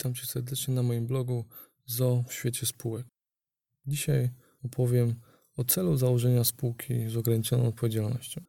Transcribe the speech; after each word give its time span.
Witam 0.00 0.14
Cię 0.14 0.26
serdecznie 0.26 0.74
na 0.74 0.82
moim 0.82 1.06
blogu 1.06 1.44
ZO 1.86 2.24
w 2.28 2.32
świecie 2.32 2.66
spółek. 2.66 3.06
Dzisiaj 3.86 4.30
opowiem 4.64 5.14
o 5.56 5.64
celu 5.64 5.96
założenia 5.96 6.44
spółki 6.44 7.08
z 7.08 7.16
ograniczoną 7.16 7.66
odpowiedzialnością. 7.66 8.40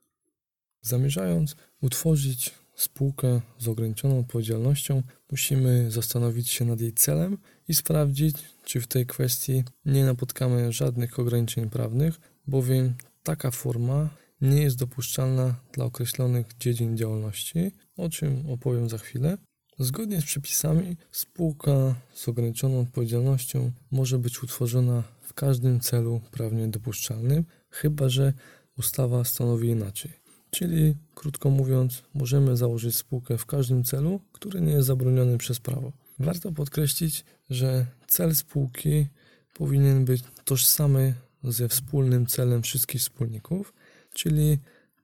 Zamierzając 0.82 1.56
utworzyć 1.82 2.52
spółkę 2.76 3.42
z 3.58 3.68
ograniczoną 3.68 4.20
odpowiedzialnością, 4.20 5.04
musimy 5.32 5.92
zastanowić 5.92 6.50
się 6.50 6.66
nad 6.66 6.82
jej 6.82 6.94
celem 6.94 7.38
i 7.68 7.74
sprawdzić, 7.74 8.36
czy 8.66 8.82
w 8.82 8.88
tej 8.88 9.06
kwestii 9.06 9.64
nie 9.86 10.06
napotkamy 10.06 10.72
żadnych 10.72 11.20
ograniczeń 11.20 11.70
prawnych, 11.70 12.20
bowiem 12.48 12.94
taka 13.24 13.52
forma 13.52 14.10
nie 14.42 14.62
jest 14.62 14.78
dopuszczalna 14.78 15.56
dla 15.74 15.86
określonych 15.86 16.48
dziedzin 16.60 16.98
działalności, 16.98 17.72
o 17.98 18.10
czym 18.10 18.50
opowiem 18.50 18.90
za 18.90 18.98
chwilę. 18.98 19.38
Zgodnie 19.82 20.22
z 20.22 20.26
przepisami, 20.26 20.98
spółka 21.12 21.96
z 22.14 22.28
ograniczoną 22.28 22.80
odpowiedzialnością 22.80 23.72
może 23.92 24.20
być 24.20 24.44
utworzona 24.44 25.04
w 25.22 25.34
każdym 25.34 25.80
celu 25.80 26.22
prawnie 26.32 26.68
dopuszczalnym, 26.68 27.46
chyba 27.70 28.10
że 28.10 28.34
ustawa 28.78 29.24
stanowi 29.24 29.68
inaczej. 29.68 30.12
Czyli, 30.52 30.96
krótko 31.16 31.50
mówiąc, 31.50 32.04
możemy 32.14 32.58
założyć 32.58 32.96
spółkę 32.96 33.38
w 33.38 33.46
każdym 33.46 33.84
celu, 33.84 34.22
który 34.32 34.62
nie 34.62 34.74
jest 34.74 34.88
zabroniony 34.88 35.38
przez 35.38 35.60
prawo. 35.60 35.92
Warto 36.20 36.52
podkreślić, 36.52 37.26
że 37.50 37.86
cel 38.08 38.36
spółki 38.36 39.08
powinien 39.54 40.06
być 40.06 40.24
tożsamy 40.46 41.14
ze 41.44 41.68
wspólnym 41.68 42.26
celem 42.26 42.62
wszystkich 42.62 43.02
wspólników, 43.02 43.74
czyli 44.14 44.58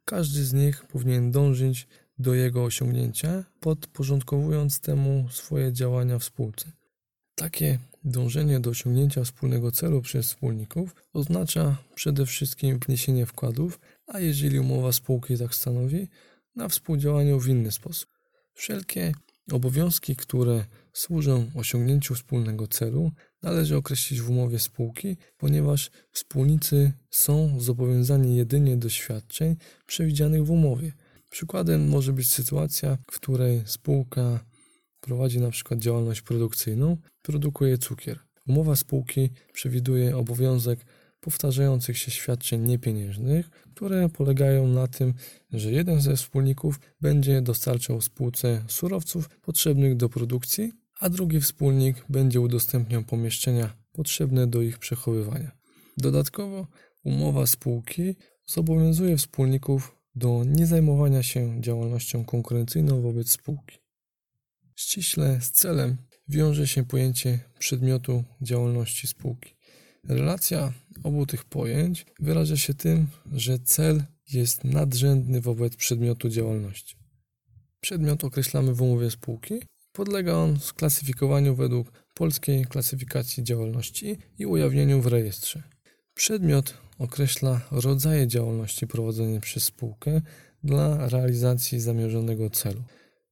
każdy 0.06 0.46
z 0.46 0.54
nich 0.54 0.86
powinien 0.86 1.32
dążyć 1.32 1.88
do 2.20 2.34
jego 2.34 2.64
osiągnięcia, 2.64 3.44
podporządkowując 3.60 4.80
temu 4.80 5.30
swoje 5.32 5.74
działania 5.74 6.20
w 6.20 6.24
spółce. 6.24 6.72
Takie 7.36 7.80
dążenie 8.04 8.60
do 8.60 8.70
osiągnięcia 8.70 9.24
wspólnego 9.24 9.72
celu 9.72 10.02
przez 10.02 10.28
wspólników 10.28 10.96
oznacza 11.14 11.78
przede 11.96 12.26
wszystkim 12.26 12.80
wniesienie 12.80 13.26
wkładów, 13.26 13.80
a 14.08 14.20
jeżeli 14.20 14.60
umowa 14.60 14.92
spółki 14.92 15.38
tak 15.38 15.56
stanowi, 15.56 16.08
na 16.56 16.68
współdziałaniu 16.70 17.40
w 17.40 17.48
inny 17.48 17.72
sposób. 17.72 18.10
Wszelkie 18.54 19.12
obowiązki, 19.52 20.16
które 20.16 20.66
służą 20.94 21.52
osiągnięciu 21.56 22.16
wspólnego 22.16 22.68
celu, 22.68 23.12
należy 23.42 23.78
określić 23.78 24.22
w 24.22 24.30
umowie 24.30 24.60
spółki, 24.60 25.18
ponieważ 25.38 25.92
wspólnicy 26.12 26.92
są 27.10 27.60
zobowiązani 27.60 28.38
jedynie 28.38 28.78
do 28.78 28.90
świadczeń 28.90 29.56
przewidzianych 29.86 30.46
w 30.46 30.52
umowie. 30.52 30.92
Przykładem 31.30 31.90
może 31.90 32.14
być 32.14 32.30
sytuacja, 32.30 32.98
w 33.12 33.20
której 33.20 33.64
spółka 33.66 34.40
prowadzi 35.02 35.40
na 35.40 35.52
przykład 35.52 35.80
działalność 35.80 36.22
produkcyjną, 36.22 36.98
produkuje 37.22 37.78
cukier. 37.78 38.20
Umowa 38.48 38.76
spółki 38.76 39.30
przewiduje 39.54 40.18
obowiązek 40.18 40.86
powtarzających 41.20 41.98
się 41.98 42.12
świadczeń 42.12 42.62
niepieniężnych, 42.62 43.50
które 43.50 44.10
polegają 44.10 44.68
na 44.68 44.88
tym, 44.88 45.14
że 45.52 45.72
jeden 45.72 46.02
ze 46.02 46.16
wspólników 46.16 46.80
będzie 47.02 47.42
dostarczał 47.42 48.02
spółce 48.02 48.64
surowców 48.68 49.30
potrzebnych 49.42 49.96
do 49.96 50.10
produkcji, 50.10 50.74
a 51.00 51.10
drugi 51.10 51.42
wspólnik 51.42 52.06
będzie 52.10 52.42
udostępniał 52.42 53.04
pomieszczenia 53.04 53.74
potrzebne 53.92 54.48
do 54.48 54.62
ich 54.62 54.80
przechowywania. 54.80 55.52
Dodatkowo 55.98 56.68
umowa 57.04 57.48
spółki 57.48 58.16
zobowiązuje 58.46 59.18
wspólników 59.18 59.97
do 60.18 60.44
niezajmowania 60.44 61.24
się 61.24 61.62
działalnością 61.62 62.26
konkurencyjną 62.26 63.02
wobec 63.02 63.32
spółki. 63.32 63.78
Ściśle 64.76 65.42
z 65.42 65.52
celem 65.52 65.98
wiąże 66.28 66.68
się 66.68 66.86
pojęcie 66.86 67.40
przedmiotu 67.60 68.24
działalności 68.42 69.08
spółki. 69.08 69.56
Relacja 70.04 70.74
obu 71.04 71.26
tych 71.26 71.46
pojęć 71.46 72.06
wyraża 72.20 72.58
się 72.58 72.74
tym, 72.74 73.08
że 73.32 73.60
cel 73.60 74.04
jest 74.34 74.64
nadrzędny 74.64 75.42
wobec 75.42 75.76
przedmiotu 75.76 76.30
działalności. 76.30 76.96
Przedmiot 77.80 78.24
określamy 78.24 78.74
w 78.74 78.82
umowie 78.82 79.12
spółki. 79.12 79.54
Podlega 79.92 80.34
on 80.34 80.60
sklasyfikowaniu 80.60 81.56
według 81.56 81.92
polskiej 82.14 82.66
klasyfikacji 82.66 83.44
działalności 83.44 84.18
i 84.40 84.46
ujawnieniu 84.46 85.02
w 85.02 85.08
rejestrze. 85.08 85.64
Przedmiot 86.14 86.87
określa 86.98 87.62
rodzaje 87.72 88.28
działalności 88.28 88.88
prowadzonej 88.88 89.40
przez 89.40 89.64
spółkę 89.64 90.22
dla 90.64 91.10
realizacji 91.10 91.80
zamierzonego 91.80 92.50
celu. 92.50 92.84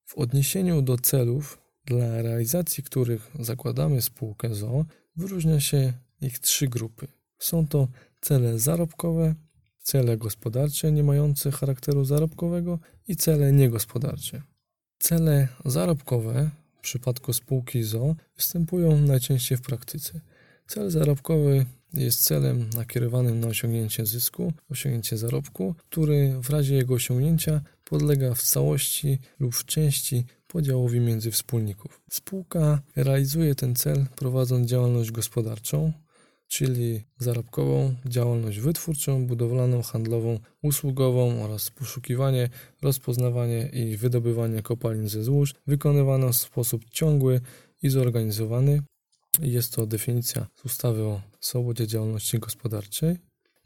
W 0.05 0.17
odniesieniu 0.17 0.81
do 0.81 0.97
celów, 0.97 1.61
dla 1.85 2.21
realizacji 2.21 2.83
których 2.83 3.31
zakładamy 3.39 4.01
spółkę 4.01 4.55
ZO, 4.55 4.85
wyróżnia 5.15 5.59
się 5.59 5.93
ich 6.21 6.39
trzy 6.39 6.67
grupy. 6.67 7.07
Są 7.39 7.67
to 7.67 7.87
cele 8.21 8.59
zarobkowe, 8.59 9.35
cele 9.81 10.17
gospodarcze 10.17 10.91
nie 10.91 11.03
mające 11.03 11.51
charakteru 11.51 12.05
zarobkowego 12.05 12.79
i 13.07 13.15
cele 13.15 13.51
niegospodarcze. 13.51 14.41
Cele 14.99 15.47
zarobkowe 15.65 16.49
w 16.77 16.79
przypadku 16.79 17.33
spółki 17.33 17.83
ZO 17.83 18.15
występują 18.35 18.97
najczęściej 18.97 19.57
w 19.57 19.61
praktyce. 19.61 20.21
Cel 20.67 20.91
zarobkowy 20.91 21.65
jest 21.93 22.23
celem 22.23 22.69
nakierowanym 22.75 23.39
na 23.39 23.47
osiągnięcie 23.47 24.05
zysku, 24.05 24.53
osiągnięcie 24.69 25.17
zarobku, 25.17 25.75
który 25.77 26.35
w 26.41 26.49
razie 26.49 26.75
jego 26.75 26.93
osiągnięcia 26.93 27.61
podlega 27.83 28.33
w 28.33 28.41
całości 28.41 29.19
lub 29.39 29.55
w 29.55 29.65
części 29.65 30.25
podziałowi 30.47 30.99
między 30.99 31.31
wspólników. 31.31 32.01
Spółka 32.09 32.81
realizuje 32.95 33.55
ten 33.55 33.75
cel 33.75 34.05
prowadząc 34.15 34.69
działalność 34.69 35.11
gospodarczą, 35.11 35.93
czyli 36.47 37.03
zarobkową, 37.19 37.95
działalność 38.05 38.59
wytwórczą, 38.59 39.27
budowlaną, 39.27 39.81
handlową, 39.81 40.39
usługową 40.63 41.43
oraz 41.43 41.69
poszukiwanie, 41.71 42.49
rozpoznawanie 42.81 43.69
i 43.73 43.97
wydobywanie 43.97 44.61
kopalin 44.61 45.09
ze 45.09 45.23
złóż 45.23 45.53
wykonywane 45.67 46.29
w 46.29 46.35
sposób 46.35 46.89
ciągły 46.89 47.41
i 47.83 47.89
zorganizowany. 47.89 48.81
Jest 49.41 49.73
to 49.73 49.85
definicja 49.85 50.47
z 50.55 50.65
ustawy 50.65 51.03
o 51.03 51.21
swobodzie 51.39 51.87
działalności 51.87 52.39
gospodarczej. 52.39 53.17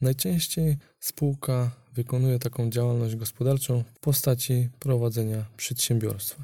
Najczęściej 0.02 0.78
spółka 1.00 1.72
wykonuje 1.94 2.40
taką 2.40 2.70
działalność 2.70 3.16
gospodarczą 3.16 3.84
w 3.96 4.00
postaci 4.00 4.70
prowadzenia 4.80 5.46
przedsiębiorstwa. 5.58 6.44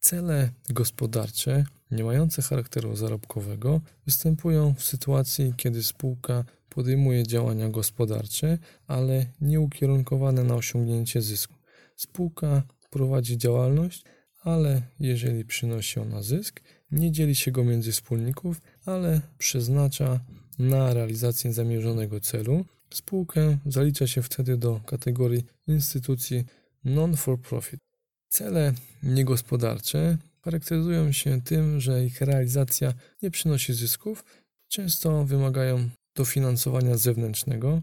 Cele 0.00 0.50
gospodarcze 0.68 1.64
nie 1.90 2.04
mające 2.04 2.42
charakteru 2.42 2.96
zarobkowego 2.96 3.80
występują 4.06 4.74
w 4.74 4.84
sytuacji, 4.84 5.54
kiedy 5.56 5.82
spółka 5.82 6.44
podejmuje 6.68 7.26
działania 7.26 7.68
gospodarcze, 7.68 8.58
ale 8.86 9.26
nie 9.40 9.60
ukierunkowane 9.60 10.44
na 10.44 10.54
osiągnięcie 10.54 11.22
zysku. 11.22 11.54
Spółka 11.96 12.62
prowadzi 12.90 13.38
działalność, 13.38 14.04
ale 14.42 14.82
jeżeli 15.00 15.44
przynosi 15.44 16.00
ona 16.00 16.22
zysk, 16.22 16.60
nie 16.92 17.12
dzieli 17.12 17.34
się 17.34 17.50
go 17.50 17.64
między 17.64 17.92
wspólników, 17.92 18.60
ale 18.86 19.20
przeznacza 19.38 20.20
na 20.58 20.94
realizację 20.94 21.52
zamierzonego 21.52 22.20
celu. 22.20 22.64
Spółkę 22.94 23.58
zalicza 23.66 24.06
się 24.06 24.22
wtedy 24.22 24.56
do 24.56 24.80
kategorii 24.86 25.44
instytucji 25.66 26.44
non-for-profit. 26.84 27.80
Cele 28.28 28.74
niegospodarcze 29.02 30.18
charakteryzują 30.42 31.12
się 31.12 31.40
tym, 31.42 31.80
że 31.80 32.04
ich 32.04 32.20
realizacja 32.20 32.94
nie 33.22 33.30
przynosi 33.30 33.74
zysków, 33.74 34.24
często 34.68 35.24
wymagają 35.24 35.88
dofinansowania 36.14 36.96
zewnętrznego. 36.96 37.82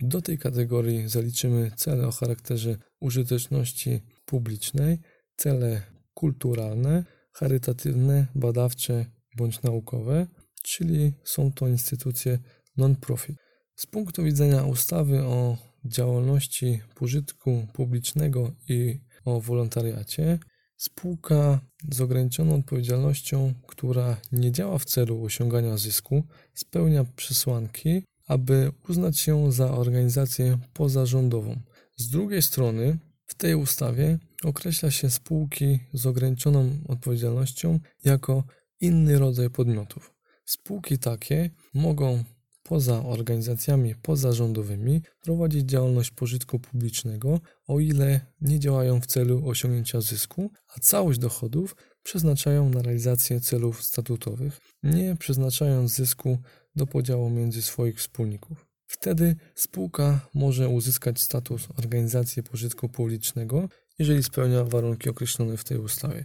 Do 0.00 0.22
tej 0.22 0.38
kategorii 0.38 1.08
zaliczymy 1.08 1.70
cele 1.76 2.06
o 2.06 2.12
charakterze 2.12 2.76
użyteczności 3.00 4.00
publicznej, 4.24 4.98
cele 5.36 5.82
kulturalne, 6.14 7.04
charytatywne, 7.34 8.26
badawcze 8.34 9.06
bądź 9.36 9.62
naukowe, 9.62 10.26
czyli 10.62 11.12
są 11.24 11.52
to 11.52 11.68
instytucje 11.68 12.38
non-profit. 12.76 13.36
Z 13.76 13.86
punktu 13.86 14.22
widzenia 14.22 14.64
ustawy 14.64 15.22
o 15.22 15.56
działalności 15.84 16.80
pożytku 16.94 17.66
publicznego 17.72 18.52
i 18.68 19.00
o 19.24 19.40
wolontariacie, 19.40 20.38
spółka 20.76 21.60
z 21.92 22.00
ograniczoną 22.00 22.54
odpowiedzialnością, 22.54 23.54
która 23.66 24.16
nie 24.32 24.52
działa 24.52 24.78
w 24.78 24.84
celu 24.84 25.24
osiągania 25.24 25.76
zysku, 25.76 26.22
spełnia 26.54 27.04
przesłanki, 27.04 28.02
aby 28.26 28.72
uznać 28.88 29.26
ją 29.26 29.50
za 29.50 29.72
organizację 29.72 30.58
pozarządową. 30.72 31.60
Z 31.96 32.08
drugiej 32.08 32.42
strony, 32.42 32.98
w 33.26 33.34
tej 33.34 33.54
ustawie 33.54 34.18
określa 34.44 34.90
się 34.90 35.10
spółki 35.10 35.78
z 35.92 36.06
ograniczoną 36.06 36.70
odpowiedzialnością 36.88 37.80
jako 38.04 38.44
inny 38.80 39.18
rodzaj 39.18 39.50
podmiotów. 39.50 40.14
Spółki 40.44 40.98
takie 40.98 41.50
mogą 41.74 42.24
poza 42.62 43.04
organizacjami 43.04 43.94
pozarządowymi 43.94 45.02
prowadzić 45.20 45.64
działalność 45.64 46.10
pożytku 46.10 46.58
publicznego, 46.58 47.40
o 47.66 47.80
ile 47.80 48.20
nie 48.40 48.60
działają 48.60 49.00
w 49.00 49.06
celu 49.06 49.48
osiągnięcia 49.48 50.00
zysku, 50.00 50.50
a 50.76 50.80
całość 50.80 51.18
dochodów 51.18 51.76
przeznaczają 52.02 52.70
na 52.70 52.82
realizację 52.82 53.40
celów 53.40 53.84
statutowych, 53.84 54.60
nie 54.82 55.16
przeznaczając 55.16 55.94
zysku 55.94 56.38
do 56.76 56.86
podziału 56.86 57.30
między 57.30 57.62
swoich 57.62 57.98
wspólników. 57.98 58.73
Wtedy 58.86 59.36
spółka 59.54 60.28
może 60.34 60.68
uzyskać 60.68 61.20
status 61.20 61.68
organizacji 61.76 62.42
pożytku 62.42 62.88
publicznego, 62.88 63.68
jeżeli 63.98 64.22
spełnia 64.22 64.64
warunki 64.64 65.10
określone 65.10 65.56
w 65.56 65.64
tej 65.64 65.78
ustawie. 65.78 66.24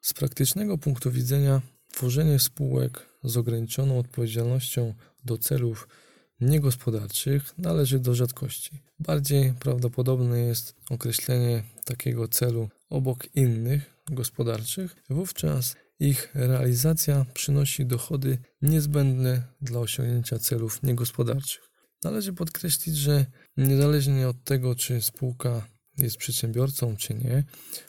Z 0.00 0.14
praktycznego 0.14 0.78
punktu 0.78 1.10
widzenia, 1.10 1.62
tworzenie 1.92 2.38
spółek 2.38 3.06
z 3.24 3.36
ograniczoną 3.36 3.98
odpowiedzialnością 3.98 4.94
do 5.24 5.38
celów 5.38 5.88
niegospodarczych 6.40 7.58
należy 7.58 7.98
do 7.98 8.14
rzadkości. 8.14 8.82
Bardziej 8.98 9.52
prawdopodobne 9.52 10.40
jest 10.40 10.74
określenie 10.90 11.62
takiego 11.84 12.28
celu 12.28 12.68
obok 12.90 13.36
innych 13.36 13.94
gospodarczych, 14.10 14.96
wówczas 15.10 15.76
ich 16.00 16.30
realizacja 16.34 17.26
przynosi 17.34 17.86
dochody 17.86 18.38
niezbędne 18.62 19.42
dla 19.60 19.80
osiągnięcia 19.80 20.38
celów 20.38 20.82
niegospodarczych. 20.82 21.69
Należy 22.04 22.32
podkreślić, 22.32 22.96
że 22.96 23.26
niezależnie 23.56 24.28
od 24.28 24.44
tego, 24.44 24.74
czy 24.74 25.02
spółka 25.02 25.66
jest 25.98 26.16
przedsiębiorcą, 26.16 26.96
czy 26.96 27.14
nie, 27.14 27.44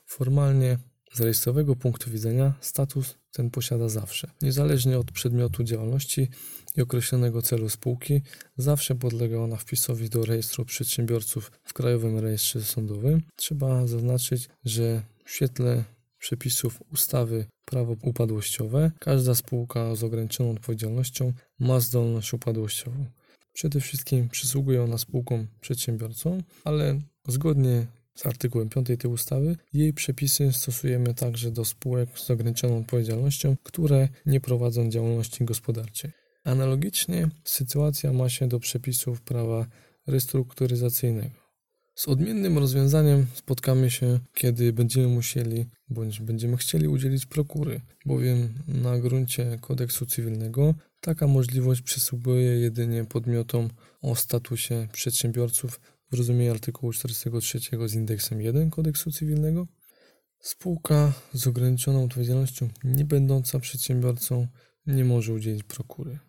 formalnie 0.05 0.77
z 1.13 1.21
rejestrowego 1.21 1.75
punktu 1.75 2.11
widzenia 2.11 2.53
status 2.61 3.15
ten 3.31 3.49
posiada 3.49 3.89
zawsze. 3.89 4.31
Niezależnie 4.41 4.99
od 4.99 5.11
przedmiotu 5.11 5.63
działalności 5.63 6.29
i 6.75 6.81
określonego 6.81 7.41
celu 7.41 7.69
spółki, 7.69 8.21
zawsze 8.57 8.95
podlega 8.95 9.37
ona 9.37 9.57
wpisowi 9.57 10.09
do 10.09 10.25
rejestru 10.25 10.65
przedsiębiorców 10.65 11.51
w 11.63 11.73
Krajowym 11.73 12.19
Rejestrze 12.19 12.61
Sądowym. 12.61 13.21
Trzeba 13.35 13.87
zaznaczyć, 13.87 14.49
że 14.65 15.01
w 15.25 15.31
świetle 15.31 15.83
przepisów 16.17 16.81
ustawy 16.93 17.45
prawo 17.65 17.95
upadłościowe 18.01 18.91
każda 18.99 19.35
spółka 19.35 19.95
z 19.95 20.03
ograniczoną 20.03 20.51
odpowiedzialnością 20.51 21.33
ma 21.59 21.79
zdolność 21.79 22.33
upadłościową. 22.33 23.05
Przede 23.53 23.79
wszystkim 23.79 24.29
przysługuje 24.29 24.83
ona 24.83 24.97
spółkom 24.97 25.47
przedsiębiorcom, 25.61 26.43
ale 26.63 26.99
zgodnie 27.27 27.87
z 28.15 28.25
artykułem 28.25 28.69
5 28.69 28.87
tej 28.87 29.11
ustawy 29.11 29.55
jej 29.73 29.93
przepisy 29.93 30.51
stosujemy 30.53 31.13
także 31.13 31.51
do 31.51 31.65
spółek 31.65 32.19
z 32.19 32.31
ograniczoną 32.31 32.77
odpowiedzialnością, 32.77 33.55
które 33.63 34.09
nie 34.25 34.41
prowadzą 34.41 34.89
działalności 34.89 35.45
gospodarczej. 35.45 36.11
Analogicznie 36.43 37.29
sytuacja 37.43 38.13
ma 38.13 38.29
się 38.29 38.47
do 38.47 38.59
przepisów 38.59 39.21
prawa 39.21 39.65
restrukturyzacyjnego. 40.07 41.41
Z 41.95 42.07
odmiennym 42.07 42.57
rozwiązaniem 42.57 43.27
spotkamy 43.33 43.91
się, 43.91 44.19
kiedy 44.33 44.73
będziemy 44.73 45.07
musieli 45.07 45.65
bądź 45.89 46.19
będziemy 46.19 46.57
chcieli 46.57 46.87
udzielić 46.87 47.25
prokury, 47.25 47.81
bowiem 48.05 48.53
na 48.67 48.99
gruncie 48.99 49.57
kodeksu 49.61 50.05
cywilnego 50.05 50.73
taka 51.01 51.27
możliwość 51.27 51.81
przysługuje 51.81 52.59
jedynie 52.59 53.05
podmiotom 53.05 53.69
o 54.01 54.15
statusie 54.15 54.87
przedsiębiorców 54.91 55.79
w 56.11 56.17
rozumieniu 56.17 56.51
artykułu 56.51 56.93
43 56.93 57.59
z 57.85 57.93
indeksem 57.93 58.41
1 58.41 58.69
kodeksu 58.69 59.11
cywilnego. 59.11 59.67
Spółka 60.39 61.13
z 61.33 61.47
ograniczoną 61.47 62.03
odpowiedzialnością 62.03 62.69
nie 62.83 63.05
będąca 63.05 63.59
przedsiębiorcą 63.59 64.47
nie 64.87 65.05
może 65.05 65.33
udzielić 65.33 65.63
prokury. 65.63 66.19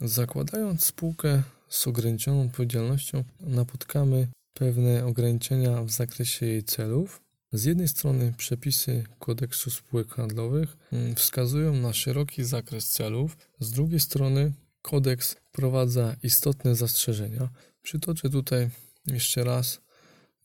Zakładając 0.00 0.84
spółkę 0.84 1.42
z 1.68 1.86
ograniczoną 1.86 2.42
odpowiedzialnością, 2.42 3.24
napotkamy 3.40 4.28
pewne 4.54 5.06
ograniczenia 5.06 5.82
w 5.82 5.90
zakresie 5.90 6.46
jej 6.46 6.64
celów. 6.64 7.27
Z 7.52 7.64
jednej 7.64 7.88
strony 7.88 8.34
przepisy 8.36 9.04
kodeksu 9.18 9.70
spółek 9.70 10.08
handlowych 10.08 10.76
mm, 10.92 11.14
wskazują 11.14 11.74
na 11.74 11.92
szeroki 11.92 12.44
zakres 12.44 12.88
celów, 12.88 13.36
z 13.60 13.70
drugiej 13.70 14.00
strony 14.00 14.52
kodeks 14.82 15.36
wprowadza 15.48 16.16
istotne 16.22 16.74
zastrzeżenia. 16.74 17.48
Przytoczę 17.82 18.30
tutaj 18.30 18.70
jeszcze 19.06 19.44
raz, 19.44 19.80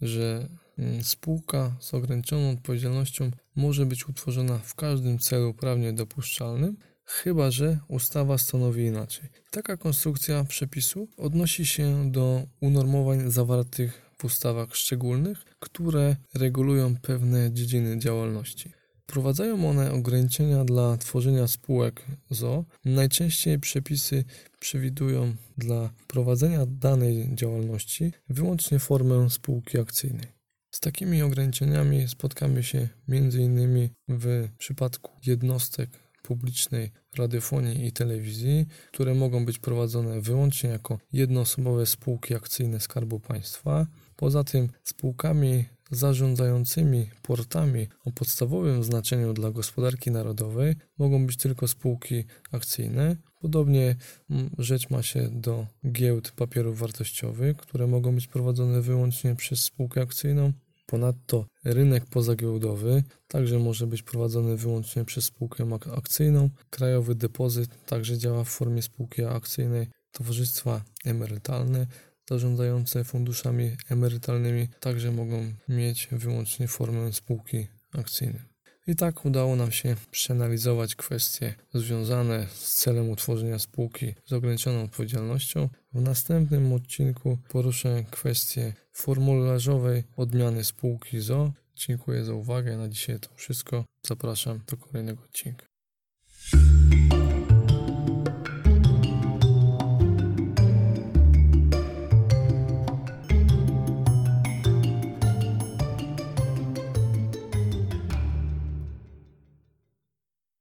że 0.02 0.50
mm, 0.78 1.04
spółka 1.04 1.76
z 1.80 1.94
ograniczoną 1.94 2.50
odpowiedzialnością 2.50 3.32
może 3.56 3.86
być 3.86 4.10
utworzona 4.10 4.58
w 4.58 4.76
każdym 4.76 5.20
celu 5.20 5.54
prawnie 5.54 5.94
dopuszczalnym, 5.94 6.78
chyba 7.06 7.52
że 7.52 7.80
ustawa 7.88 8.38
stanowi 8.38 8.84
inaczej. 8.84 9.30
Taka 9.52 9.78
konstrukcja 9.78 10.44
przepisu 10.44 11.08
odnosi 11.18 11.66
się 11.66 12.12
do 12.12 12.44
unormowań 12.62 13.32
zawartych 13.32 14.03
w 14.24 14.26
ustawach 14.26 14.76
szczególnych, 14.76 15.44
które 15.60 16.16
regulują 16.34 16.96
pewne 16.96 17.52
dziedziny 17.52 18.00
działalności. 18.00 18.72
Wprowadzają 19.04 19.70
one 19.70 19.92
ograniczenia 19.92 20.66
dla 20.66 20.98
tworzenia 20.98 21.48
spółek 21.48 22.06
ZO. 22.30 22.66
Najczęściej 22.86 23.60
przepisy 23.60 24.24
przewidują 24.60 25.36
dla 25.58 25.90
prowadzenia 26.08 26.66
danej 26.66 27.30
działalności 27.36 28.12
wyłącznie 28.30 28.80
formę 28.80 29.30
spółki 29.30 29.80
akcyjnej. 29.80 30.28
Z 30.72 30.80
takimi 30.80 31.22
ograniczeniami 31.22 32.08
spotkamy 32.08 32.64
się 32.64 32.90
m.in. 33.10 33.90
w 34.10 34.50
przypadku 34.58 35.12
jednostek 35.26 35.90
publicznej 36.24 36.92
radiofonii 37.18 37.86
i 37.86 37.92
telewizji, 37.92 38.66
które 38.92 39.16
mogą 39.16 39.46
być 39.46 39.60
prowadzone 39.60 40.22
wyłącznie 40.22 40.70
jako 40.70 41.00
jednoosobowe 41.14 41.86
spółki 41.86 42.36
akcyjne 42.36 42.80
Skarbu 42.80 43.20
Państwa. 43.20 43.88
Poza 44.16 44.44
tym 44.44 44.70
spółkami 44.84 45.66
zarządzającymi 45.92 47.10
portami 47.22 47.88
o 48.06 48.12
podstawowym 48.12 48.84
znaczeniu 48.84 49.34
dla 49.34 49.52
gospodarki 49.52 50.12
narodowej 50.12 50.76
mogą 50.98 51.26
być 51.26 51.38
tylko 51.38 51.68
spółki 51.68 52.24
akcyjne. 52.52 53.16
Podobnie 53.42 53.96
mm, 54.30 54.50
rzecz 54.58 54.90
ma 54.90 55.04
się 55.04 55.30
do 55.32 55.68
giełd 55.92 56.32
papierów 56.32 56.80
wartościowych, 56.80 57.58
które 57.58 57.88
mogą 57.88 58.16
być 58.16 58.28
prowadzone 58.28 58.82
wyłącznie 58.82 59.36
przez 59.36 59.64
spółkę 59.64 60.02
akcyjną. 60.02 60.54
Ponadto 60.94 61.46
rynek 61.64 62.06
pozagiełdowy 62.06 63.04
także 63.28 63.60
może 63.60 63.88
być 63.88 64.04
prowadzony 64.04 64.58
wyłącznie 64.58 65.06
przez 65.06 65.26
spółkę 65.26 65.66
akcyjną. 65.98 66.50
Krajowy 66.70 67.16
depozyt 67.16 67.86
także 67.86 68.18
działa 68.18 68.44
w 68.44 68.50
formie 68.50 68.82
spółki 68.82 69.24
akcyjnej. 69.24 69.88
Towarzystwa 70.12 70.82
emerytalne 71.06 71.88
zarządzające 72.30 73.04
funduszami 73.04 73.72
emerytalnymi 73.90 74.68
także 74.80 75.12
mogą 75.12 75.54
mieć 75.70 76.08
wyłącznie 76.12 76.68
formę 76.68 77.14
spółki 77.14 77.68
akcyjnej. 77.94 78.42
I 78.88 78.96
tak 78.96 79.26
udało 79.26 79.56
nam 79.56 79.72
się 79.72 79.96
przeanalizować 80.12 80.96
kwestie 80.96 81.54
związane 81.74 82.48
z 82.54 82.74
celem 82.76 83.10
utworzenia 83.10 83.60
spółki 83.60 84.14
z 84.26 84.34
ograniczoną 84.34 84.84
odpowiedzialnością. 84.84 85.70
W 85.94 86.02
następnym 86.02 86.74
odcinku 86.74 87.38
poruszę 87.50 88.04
kwestię 88.12 88.74
formularzowej 88.94 90.04
odmiany 90.18 90.64
spółki 90.64 91.20
ZO. 91.20 91.52
Dziękuję 91.76 92.24
za 92.24 92.34
uwagę. 92.34 92.78
Na 92.78 92.90
dzisiaj 92.90 93.20
to 93.20 93.30
wszystko. 93.36 93.86
Zapraszam 94.08 94.60
do 94.68 94.78
kolejnego 94.78 95.24
odcinka. 95.24 95.66